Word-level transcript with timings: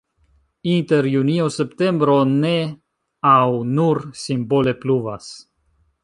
Inter 0.75 1.07
junio-septembro 1.15 2.15
ne 2.37 2.53
aŭ 3.33 3.47
nur 3.75 4.01
simbole 4.23 4.73
pluvas. 4.85 5.29